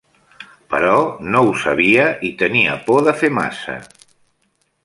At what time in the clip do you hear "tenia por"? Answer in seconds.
2.41-3.07